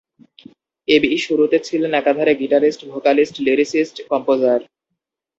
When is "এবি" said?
0.87-1.11